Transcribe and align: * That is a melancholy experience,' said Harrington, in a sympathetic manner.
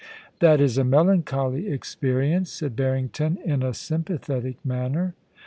* 0.23 0.25
That 0.39 0.59
is 0.59 0.79
a 0.79 0.83
melancholy 0.83 1.67
experience,' 1.71 2.51
said 2.51 2.73
Harrington, 2.75 3.37
in 3.45 3.61
a 3.61 3.71
sympathetic 3.71 4.57
manner. 4.65 5.13